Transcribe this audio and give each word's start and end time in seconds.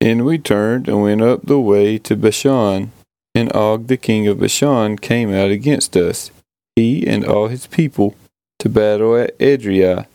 And 0.00 0.24
we 0.24 0.38
turned 0.38 0.88
and 0.88 1.02
went 1.02 1.22
up 1.22 1.42
the 1.44 1.58
way 1.58 1.98
to 1.98 2.16
Bashan, 2.16 2.92
and 3.34 3.52
Og 3.54 3.88
the 3.88 3.96
king 3.96 4.26
of 4.26 4.40
Bashan 4.40 4.98
came 4.98 5.32
out 5.32 5.50
against 5.50 5.96
us, 5.96 6.30
he 6.74 7.06
and 7.06 7.24
all 7.24 7.48
his 7.48 7.66
people, 7.66 8.14
to 8.58 8.68
battle 8.68 9.16
at 9.16 9.38
Edrei. 9.38 10.06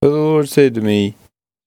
But 0.00 0.08
the 0.10 0.16
Lord 0.16 0.48
said 0.48 0.74
to 0.74 0.80
me, 0.80 1.14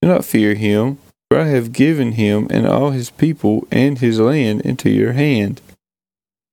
Do 0.01 0.07
not 0.07 0.25
fear 0.25 0.55
him, 0.55 0.97
for 1.29 1.39
I 1.39 1.47
have 1.47 1.73
given 1.73 2.13
him 2.13 2.47
and 2.49 2.65
all 2.65 2.91
his 2.91 3.09
people 3.09 3.67
and 3.71 3.99
his 3.99 4.19
land 4.19 4.61
into 4.61 4.89
your 4.89 5.13
hand. 5.13 5.61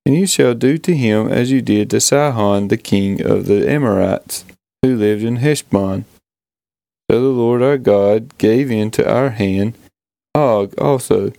And 0.05 0.15
you 0.15 0.27
shall 0.27 0.55
do 0.55 0.79
to 0.79 0.95
him 0.95 1.29
as 1.29 1.51
you 1.51 1.61
did 1.63 1.91
to 1.91 2.01
Sihon 2.01 2.69
the 2.69 2.77
king 2.77 3.21
of 3.21 3.47
the 3.47 3.69
Amorites, 3.69 4.45
who 4.83 4.97
lived 4.97 5.25
in 5.25 5.37
Heshbon. 5.37 6.05
So 7.11 7.21
the 7.21 7.29
Lord 7.29 7.63
our 7.63 7.79
God 7.79 8.37
gave 8.39 8.71
into 8.71 9.09
our 9.09 9.31
hand 9.31 9.77
Og 10.37 10.75
also, 10.79 11.33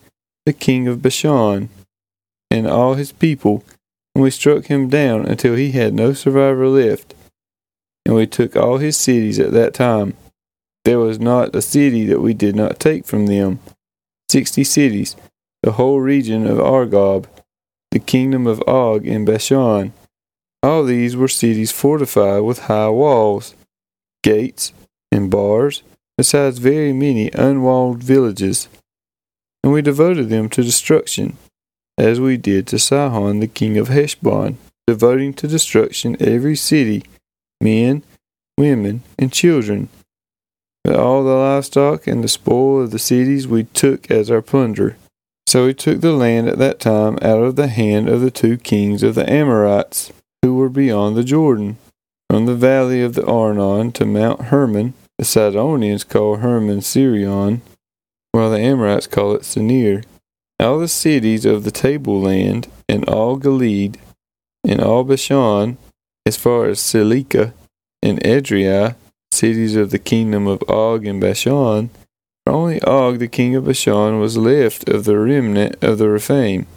the 0.47 0.53
king 0.53 0.87
of 0.87 1.03
Bashan, 1.03 1.69
and 2.49 2.65
all 2.65 2.95
his 2.95 3.11
people, 3.11 3.63
and 4.15 4.23
we 4.23 4.31
struck 4.31 4.65
him 4.65 4.89
down 4.89 5.23
until 5.27 5.53
he 5.53 5.69
had 5.69 5.93
no 5.93 6.13
survivor 6.13 6.67
left. 6.67 7.13
And 8.07 8.15
we 8.15 8.25
took 8.25 8.55
all 8.55 8.79
his 8.79 8.97
cities 8.97 9.37
at 9.37 9.51
that 9.51 9.75
time. 9.75 10.15
There 10.83 10.97
was 10.97 11.19
not 11.19 11.55
a 11.55 11.61
city 11.61 12.05
that 12.07 12.21
we 12.21 12.33
did 12.33 12.55
not 12.55 12.79
take 12.79 13.05
from 13.05 13.27
them. 13.27 13.59
Sixty 14.29 14.63
cities, 14.63 15.15
the 15.61 15.73
whole 15.73 15.99
region 15.99 16.47
of 16.47 16.57
Argob, 16.57 17.27
the 17.91 17.99
kingdom 17.99 18.47
of 18.47 18.63
Og 18.67 19.05
in 19.05 19.25
Bashan. 19.25 19.93
All 20.63 20.83
these 20.83 21.15
were 21.15 21.27
cities 21.27 21.71
fortified 21.71 22.41
with 22.41 22.65
high 22.65 22.89
walls, 22.89 23.53
gates, 24.23 24.73
and 25.11 25.29
bars, 25.29 25.83
besides 26.17 26.57
very 26.57 26.93
many 26.93 27.29
unwalled 27.33 28.01
villages. 28.01 28.67
And 29.63 29.73
we 29.73 29.81
devoted 29.81 30.29
them 30.29 30.49
to 30.49 30.63
destruction, 30.63 31.37
as 31.97 32.19
we 32.19 32.37
did 32.37 32.67
to 32.67 32.79
Sihon 32.79 33.39
the 33.39 33.47
king 33.47 33.77
of 33.77 33.89
Heshbon, 33.89 34.57
devoting 34.85 35.33
to 35.33 35.47
destruction 35.47 36.15
every 36.19 36.55
city, 36.55 37.03
men, 37.61 38.03
women, 38.57 39.03
and 39.19 39.31
children. 39.33 39.89
But 40.83 40.95
all 40.95 41.23
the 41.23 41.31
livestock 41.31 42.07
and 42.07 42.23
the 42.23 42.29
spoil 42.29 42.83
of 42.83 42.91
the 42.91 42.99
cities 42.99 43.47
we 43.47 43.65
took 43.65 44.09
as 44.09 44.31
our 44.31 44.41
plunder. 44.41 44.95
So 45.45 45.65
we 45.65 45.73
took 45.73 46.01
the 46.01 46.13
land 46.13 46.47
at 46.47 46.57
that 46.59 46.79
time 46.79 47.17
out 47.21 47.41
of 47.41 47.55
the 47.55 47.67
hand 47.67 48.09
of 48.09 48.21
the 48.21 48.31
two 48.31 48.57
kings 48.57 49.03
of 49.03 49.15
the 49.15 49.29
Amorites, 49.29 50.11
who 50.41 50.55
were 50.55 50.69
beyond 50.69 51.15
the 51.15 51.23
Jordan, 51.23 51.77
from 52.29 52.45
the 52.45 52.55
valley 52.55 53.01
of 53.01 53.15
the 53.15 53.25
Arnon 53.25 53.91
to 53.93 54.05
Mount 54.05 54.43
Hermon. 54.43 54.93
The 55.17 55.25
Sidonians 55.25 56.03
call 56.03 56.37
Hermon 56.37 56.79
Sirion, 56.81 57.61
while 58.37 58.51
the 58.51 58.59
Amorites 58.59 59.07
call 59.07 59.33
it 59.33 59.41
Senir. 59.41 60.03
All 60.59 60.77
the 60.77 60.87
cities 60.87 61.43
of 61.43 61.63
the 61.63 61.71
tableland, 61.71 62.67
and 62.87 63.03
all 63.09 63.37
Gilead, 63.37 63.97
and 64.63 64.79
all 64.79 65.03
Bashan, 65.03 65.77
as 66.23 66.37
far 66.37 66.65
as 66.65 66.79
Salecah 66.79 67.53
and 68.03 68.19
Edrei, 68.23 68.95
cities 69.31 69.75
of 69.75 69.89
the 69.89 69.97
kingdom 69.97 70.45
of 70.45 70.63
Og 70.69 71.07
and 71.07 71.19
Bashan, 71.19 71.89
for 72.45 72.53
only 72.53 72.79
Og 72.83 73.17
the 73.17 73.27
king 73.27 73.55
of 73.55 73.65
Bashan 73.65 74.19
was 74.19 74.37
left 74.37 74.87
of 74.87 75.05
the 75.05 75.17
remnant 75.17 75.75
of 75.83 75.97
the 75.97 76.07
Rephaim. 76.07 76.67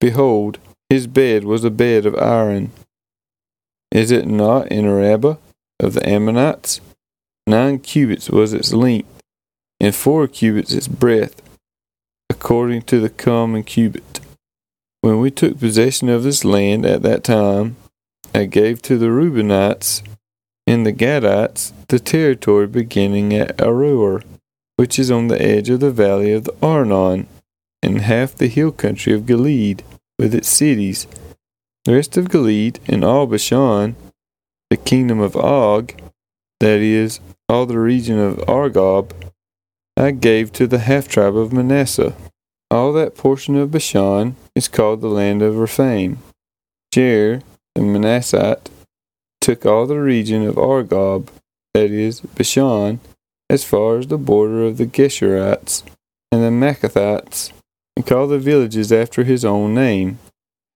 Behold, 0.00 0.58
his 0.88 1.06
bed 1.06 1.44
was 1.44 1.62
a 1.62 1.70
bed 1.70 2.06
of 2.06 2.16
iron. 2.16 2.72
Is 3.90 4.10
it 4.10 4.26
not 4.26 4.68
in 4.68 4.90
Rabbah 4.90 5.36
of 5.78 5.92
the 5.92 6.08
Ammonites? 6.08 6.80
Nine 7.46 7.80
cubits 7.80 8.30
was 8.30 8.54
its 8.54 8.72
length, 8.72 9.11
and 9.82 9.94
four 9.94 10.28
cubits 10.28 10.72
its 10.72 10.86
breadth, 10.86 11.42
according 12.30 12.82
to 12.82 13.00
the 13.00 13.10
common 13.10 13.64
cubit. 13.64 14.20
When 15.00 15.18
we 15.18 15.32
took 15.32 15.58
possession 15.58 16.08
of 16.08 16.22
this 16.22 16.44
land 16.44 16.86
at 16.86 17.02
that 17.02 17.24
time, 17.24 17.74
I 18.32 18.44
gave 18.44 18.80
to 18.82 18.96
the 18.96 19.08
Reubenites 19.08 20.02
and 20.66 20.86
the 20.86 20.92
Gadites 20.92 21.72
the 21.88 21.98
territory 21.98 22.68
beginning 22.68 23.34
at 23.34 23.56
Aroer, 23.56 24.22
which 24.76 25.00
is 25.00 25.10
on 25.10 25.26
the 25.26 25.42
edge 25.42 25.68
of 25.68 25.80
the 25.80 25.90
valley 25.90 26.32
of 26.32 26.44
the 26.44 26.54
Arnon, 26.62 27.26
and 27.82 28.00
half 28.02 28.36
the 28.36 28.46
hill 28.46 28.70
country 28.70 29.12
of 29.12 29.26
Gilead, 29.26 29.82
with 30.16 30.32
its 30.32 30.48
cities. 30.48 31.08
The 31.84 31.94
rest 31.94 32.16
of 32.16 32.30
Gilead 32.30 32.78
and 32.86 33.04
all 33.04 33.26
Bashan, 33.26 33.96
the 34.70 34.76
kingdom 34.76 35.18
of 35.18 35.34
Og, 35.34 35.92
that 36.60 36.78
is, 36.78 37.18
all 37.48 37.66
the 37.66 37.80
region 37.80 38.20
of 38.20 38.36
Argob, 38.46 39.12
I 39.96 40.10
gave 40.10 40.52
to 40.52 40.66
the 40.66 40.78
half 40.78 41.08
tribe 41.08 41.36
of 41.36 41.52
Manasseh. 41.52 42.14
All 42.70 42.92
that 42.94 43.16
portion 43.16 43.56
of 43.56 43.70
Bashan 43.70 44.36
is 44.54 44.68
called 44.68 45.00
the 45.00 45.08
land 45.08 45.42
of 45.42 45.56
Rephaim. 45.56 46.18
Jair, 46.94 47.42
the 47.74 47.82
Manassite, 47.82 48.70
took 49.40 49.66
all 49.66 49.86
the 49.86 50.00
region 50.00 50.46
of 50.46 50.56
Argob, 50.56 51.28
that 51.74 51.90
is, 51.90 52.20
Bashan, 52.20 53.00
as 53.50 53.64
far 53.64 53.98
as 53.98 54.06
the 54.06 54.18
border 54.18 54.64
of 54.64 54.78
the 54.78 54.86
Geshurites 54.86 55.82
and 56.30 56.42
the 56.42 56.48
Maacathites, 56.48 57.52
and 57.96 58.06
called 58.06 58.30
the 58.30 58.38
villages 58.38 58.90
after 58.92 59.24
his 59.24 59.44
own 59.44 59.74
name, 59.74 60.18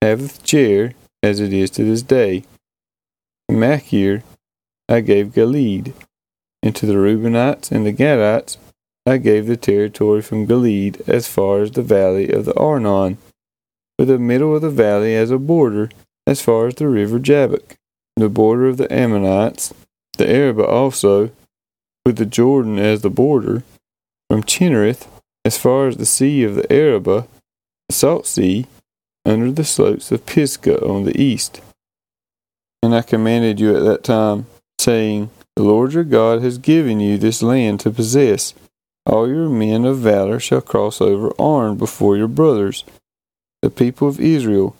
Haveth 0.02 0.42
Jair, 0.42 0.92
as 1.22 1.40
it 1.40 1.52
is 1.52 1.70
to 1.70 1.84
this 1.84 2.02
day. 2.02 2.44
Machir 3.50 4.22
I 4.88 5.00
gave 5.00 5.32
Gilead, 5.32 5.94
and 6.62 6.76
to 6.76 6.86
the 6.86 6.94
Reubenites 6.94 7.72
and 7.72 7.86
the 7.86 7.92
Gadites 7.92 8.58
I 9.06 9.18
gave 9.18 9.46
the 9.46 9.56
territory 9.56 10.20
from 10.20 10.46
Gilead 10.46 11.00
as 11.06 11.28
far 11.28 11.60
as 11.62 11.70
the 11.70 11.82
valley 11.82 12.28
of 12.30 12.44
the 12.44 12.58
Arnon, 12.58 13.18
with 13.98 14.08
the 14.08 14.18
middle 14.18 14.54
of 14.54 14.62
the 14.62 14.70
valley 14.70 15.14
as 15.14 15.30
a 15.30 15.38
border 15.38 15.90
as 16.26 16.42
far 16.42 16.66
as 16.66 16.74
the 16.74 16.88
river 16.88 17.20
Jabbok, 17.20 17.76
the 18.16 18.28
border 18.28 18.66
of 18.66 18.78
the 18.78 18.92
Ammonites, 18.92 19.72
the 20.18 20.28
Arabah 20.28 20.66
also, 20.66 21.30
with 22.04 22.16
the 22.16 22.26
Jordan 22.26 22.78
as 22.78 23.02
the 23.02 23.10
border, 23.10 23.62
from 24.28 24.42
Chinnereth 24.42 25.06
as 25.44 25.56
far 25.56 25.86
as 25.86 25.96
the 25.96 26.06
sea 26.06 26.42
of 26.42 26.56
the 26.56 26.72
Arabah, 26.72 27.28
the 27.88 27.94
salt 27.94 28.26
sea, 28.26 28.66
under 29.24 29.52
the 29.52 29.64
slopes 29.64 30.10
of 30.10 30.26
Pisgah 30.26 30.84
on 30.84 31.04
the 31.04 31.20
east. 31.20 31.60
And 32.82 32.94
I 32.94 33.02
commanded 33.02 33.60
you 33.60 33.76
at 33.76 33.84
that 33.84 34.02
time, 34.02 34.46
saying, 34.80 35.30
The 35.54 35.62
Lord 35.62 35.92
your 35.92 36.04
God 36.04 36.42
has 36.42 36.58
given 36.58 36.98
you 36.98 37.18
this 37.18 37.42
land 37.42 37.80
to 37.80 37.90
possess 37.90 38.54
all 39.06 39.28
your 39.28 39.48
men 39.48 39.84
of 39.84 39.98
valor 39.98 40.40
shall 40.40 40.60
cross 40.60 41.00
over 41.00 41.32
armed 41.38 41.78
before 41.78 42.16
your 42.16 42.28
brothers, 42.28 42.84
the 43.62 43.70
people 43.70 44.08
of 44.08 44.20
Israel. 44.20 44.76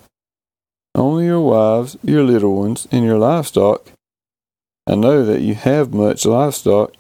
Only 0.95 1.27
your 1.27 1.41
wives, 1.41 1.97
your 2.03 2.25
little 2.25 2.57
ones, 2.57 2.89
and 2.91 3.05
your 3.05 3.19
livestock, 3.19 3.93
I 4.87 4.95
know 4.95 5.25
that 5.25 5.41
you 5.41 5.55
have 5.55 5.93
much 5.93 6.25
livestock, 6.25 6.95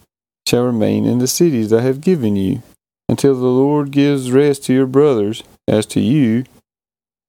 shall 0.46 0.64
remain 0.64 1.04
in 1.04 1.18
the 1.18 1.26
cities 1.26 1.72
I 1.72 1.82
have 1.82 2.00
given 2.00 2.36
you, 2.36 2.62
until 3.08 3.34
the 3.34 3.46
Lord 3.46 3.90
gives 3.90 4.30
rest 4.30 4.64
to 4.64 4.74
your 4.74 4.86
brothers, 4.86 5.42
as 5.68 5.86
to 5.86 6.00
you, 6.00 6.44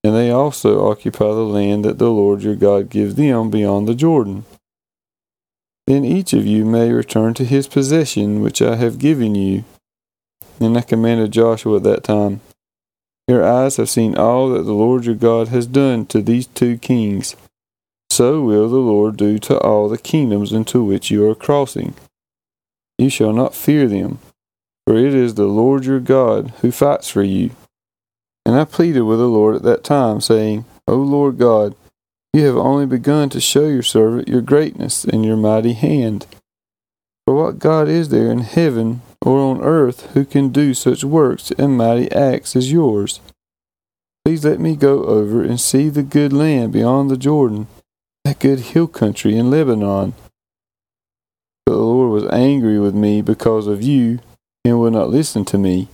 and 0.04 0.16
they 0.16 0.32
also 0.32 0.90
occupy 0.90 1.26
the 1.26 1.46
land 1.46 1.86
that 1.86 1.98
the 1.98 2.10
Lord 2.10 2.42
your 2.42 2.56
God 2.56 2.90
gives 2.90 3.16
them 3.16 3.50
beyond 3.50 3.88
the 3.88 3.96
Jordan. 3.96 4.46
Then 5.86 6.04
each 6.04 6.34
of 6.34 6.46
you 6.46 6.66
may 6.66 6.92
return 6.92 7.34
to 7.36 7.46
his 7.46 7.68
possession 7.68 8.42
which 8.42 8.62
I 8.62 8.76
have 8.76 9.00
given 9.00 9.36
you 9.36 9.64
and 10.60 10.78
I 10.78 10.82
commanded 10.82 11.32
Joshua 11.32 11.78
at 11.78 11.84
that 11.84 12.04
time, 12.04 12.42
Your 13.28 13.44
eyes 13.44 13.78
have 13.78 13.90
seen 13.90 14.16
all 14.16 14.50
that 14.50 14.64
the 14.64 14.74
Lord 14.74 15.06
your 15.06 15.16
God 15.16 15.50
has 15.50 15.68
done 15.68 16.06
to 16.08 16.22
these 16.22 16.48
two 16.48 16.78
kings. 16.78 17.36
So 18.10 18.42
will 18.42 18.70
the 18.70 18.78
Lord 18.78 19.18
do 19.18 19.38
to 19.40 19.60
all 19.60 19.90
the 19.90 19.98
kingdoms 19.98 20.52
into 20.52 20.84
which 20.84 21.12
you 21.12 21.30
are 21.30 21.36
crossing. 21.36 21.94
You 22.98 23.10
shall 23.10 23.34
not 23.34 23.54
fear 23.54 23.88
them, 23.88 24.20
for 24.86 24.96
it 24.96 25.14
is 25.14 25.36
the 25.36 25.46
Lord 25.46 25.86
your 25.86 26.00
God 26.00 26.54
who 26.62 26.72
fights 26.72 27.10
for 27.10 27.22
you. 27.22 27.52
And 28.46 28.56
I 28.56 28.64
pleaded 28.64 29.02
with 29.02 29.20
the 29.20 29.28
Lord 29.28 29.56
at 29.56 29.64
that 29.64 29.84
time, 29.84 30.22
saying, 30.22 30.66
O 30.88 30.96
Lord 30.96 31.38
God, 31.38 31.76
you 32.34 32.46
have 32.46 32.58
only 32.58 32.86
begun 32.86 33.30
to 33.30 33.42
show 33.42 33.68
your 33.68 33.84
servant 33.84 34.28
your 34.28 34.42
greatness 34.42 35.04
and 35.04 35.26
your 35.26 35.38
mighty 35.38 35.74
hand. 35.74 36.26
For 37.26 37.36
what 37.36 37.60
God 37.60 37.88
is 37.88 38.10
there 38.10 38.32
in 38.32 38.40
heaven 38.40 39.02
or 39.28 39.40
on 39.40 39.62
earth 39.62 40.12
who 40.14 40.24
can 40.24 40.50
do 40.50 40.74
such 40.74 41.04
works 41.04 41.52
and 41.58 41.78
mighty 41.78 42.10
acts 42.14 42.56
as 42.56 42.72
yours? 42.72 43.20
Please 44.24 44.46
let 44.46 44.58
me 44.62 44.78
go 44.78 45.04
over 45.04 45.44
and 45.44 45.60
see 45.60 45.90
the 45.90 46.02
good 46.02 46.32
land 46.32 46.72
beyond 46.72 47.12
the 47.12 47.18
Jordan, 47.18 47.68
that 48.24 48.40
good 48.40 48.60
hill 48.60 48.88
country 48.88 49.38
in 49.38 49.52
Lebanon. 49.52 50.14
But 51.66 51.74
the 51.74 51.80
Lord 51.80 52.12
was 52.12 52.32
angry 52.32 52.80
with 52.80 52.96
me 52.96 53.22
because 53.22 53.68
of 53.68 53.82
you 53.82 54.20
and 54.64 54.80
would 54.80 54.94
not 54.94 55.10
listen 55.10 55.44
to 55.46 55.58
me. 55.58 55.90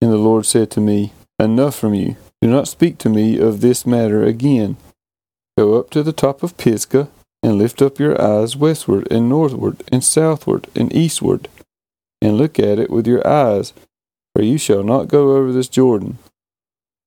And 0.00 0.10
the 0.10 0.16
Lord 0.16 0.44
said 0.44 0.68
to 0.72 0.80
me, 0.80 1.12
Enough 1.38 1.76
from 1.76 1.94
you. 1.94 2.16
Do 2.42 2.48
not 2.48 2.66
speak 2.66 2.98
to 2.98 3.08
me 3.08 3.38
of 3.38 3.60
this 3.60 3.86
matter 3.86 4.24
again. 4.24 4.76
Go 5.56 5.78
up 5.78 5.90
to 5.90 6.02
the 6.02 6.12
top 6.12 6.42
of 6.42 6.56
Pisgah 6.56 7.08
and 7.40 7.58
lift 7.58 7.80
up 7.80 8.00
your 8.00 8.20
eyes 8.20 8.56
westward 8.56 9.06
and 9.12 9.28
northward 9.28 9.84
and 9.92 10.02
southward 10.02 10.66
and 10.74 10.92
eastward, 10.92 11.48
and 12.20 12.36
look 12.36 12.58
at 12.58 12.78
it 12.78 12.90
with 12.90 13.06
your 13.06 13.26
eyes, 13.26 13.72
for 14.34 14.42
you 14.42 14.58
shall 14.58 14.82
not 14.82 15.08
go 15.08 15.36
over 15.36 15.52
this 15.52 15.68
Jordan. 15.68 16.18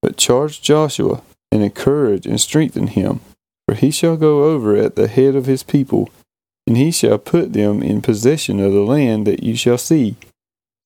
But 0.01 0.17
charge 0.17 0.61
Joshua, 0.61 1.21
and 1.51 1.63
encourage 1.63 2.25
and 2.25 2.39
strengthen 2.39 2.87
him, 2.87 3.19
for 3.67 3.75
he 3.75 3.91
shall 3.91 4.17
go 4.17 4.45
over 4.45 4.75
at 4.75 4.95
the 4.95 5.07
head 5.07 5.35
of 5.35 5.45
his 5.45 5.63
people, 5.63 6.09
and 6.65 6.77
he 6.77 6.91
shall 6.91 7.17
put 7.17 7.53
them 7.53 7.83
in 7.83 8.01
possession 8.01 8.59
of 8.59 8.71
the 8.71 8.81
land 8.81 9.27
that 9.27 9.43
you 9.43 9.55
shall 9.55 9.77
see. 9.77 10.15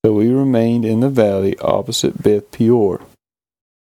So 0.03 0.13
we 0.13 0.29
remained 0.29 0.85
in 0.85 0.99
the 0.99 1.09
valley 1.09 1.57
opposite 1.59 2.21
Beth 2.21 2.51
Peor. 2.51 3.01